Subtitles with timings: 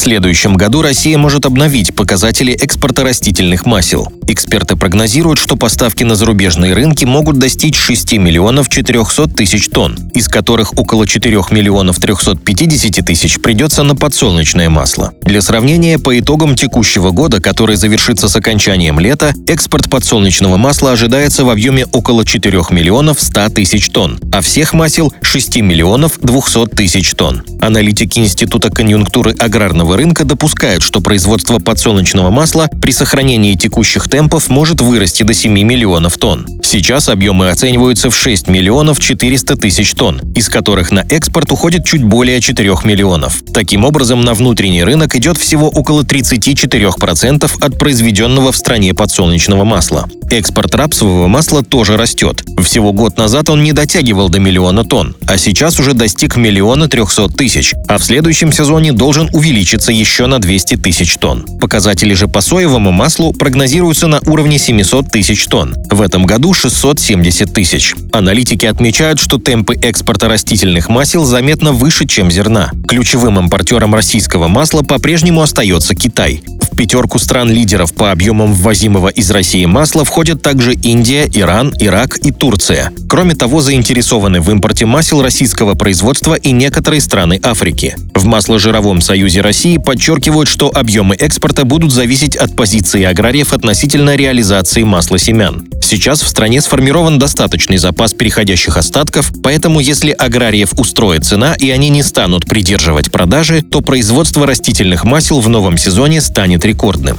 [0.00, 4.10] Следующем году Россия может обновить показатели экспорта растительных масел.
[4.26, 10.28] Эксперты прогнозируют, что поставки на зарубежные рынки могут достичь 6 миллионов 400 тысяч тонн, из
[10.28, 15.12] которых около 4 миллионов 350 тысяч придется на подсолнечное масло.
[15.22, 21.44] Для сравнения, по итогам текущего года, который завершится с окончанием лета, экспорт подсолнечного масла ожидается
[21.44, 27.10] в объеме около 4 миллионов 100 тысяч тонн, а всех масел– 6 миллионов 200 тысяч
[27.10, 27.42] тонн.
[27.60, 34.80] Аналитики Института конъюнктуры аграрного рынка допускают, что производство подсолнечного масла при сохранении текущих темпов может
[34.80, 36.46] вырасти до 7 миллионов тонн.
[36.62, 42.04] Сейчас объемы оцениваются в 6 миллионов 400 тысяч тонн, из которых на экспорт уходит чуть
[42.04, 43.42] более 4 миллионов.
[43.52, 50.08] Таким образом, на внутренний рынок идет всего около 34% от произведенного в стране подсолнечного масла.
[50.30, 52.44] Экспорт рапсового масла тоже растет.
[52.62, 57.28] Всего год назад он не дотягивал до миллиона тонн, а сейчас уже достиг миллиона 300
[57.30, 61.46] тысяч, а в следующем сезоне должен увеличиться еще на 200 тысяч тонн.
[61.60, 65.74] Показатели же по соевому маслу прогнозируются на уровне 700 тысяч тонн.
[65.90, 67.94] В этом году 670 тысяч.
[68.12, 72.70] Аналитики отмечают, что темпы экспорта растительных масел заметно выше, чем зерна.
[72.86, 76.42] Ключевым импортером российского масла по-прежнему остается Китай.
[76.80, 82.90] Пятерку стран-лидеров по объемам ввозимого из России масла входят также Индия, Иран, Ирак и Турция.
[83.06, 87.96] Кроме того, заинтересованы в импорте масел российского производства и некоторые страны Африки.
[88.14, 94.82] В масложировом союзе России подчеркивают, что объемы экспорта будут зависеть от позиции аграриев относительно реализации
[94.82, 95.69] масла семян.
[95.90, 101.88] Сейчас в стране сформирован достаточный запас переходящих остатков, поэтому если аграриев устроит цена и они
[101.88, 107.18] не станут придерживать продажи, то производство растительных масел в новом сезоне станет рекордным.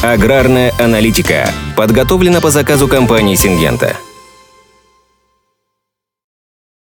[0.00, 3.96] Аграрная аналитика подготовлена по заказу компании «Сингента».